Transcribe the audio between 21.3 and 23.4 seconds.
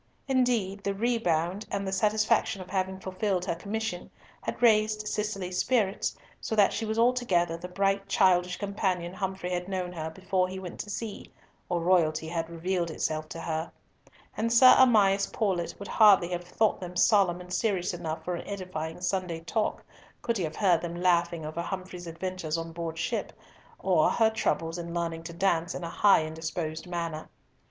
over Humfrey's adventures on board ship,